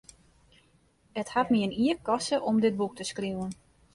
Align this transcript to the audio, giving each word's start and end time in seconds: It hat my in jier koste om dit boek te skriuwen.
It 1.21 1.29
hat 1.35 1.51
my 1.51 1.59
in 1.65 1.75
jier 1.79 1.97
koste 2.09 2.35
om 2.49 2.57
dit 2.63 2.75
boek 2.79 2.93
te 2.97 3.05
skriuwen. 3.11 3.51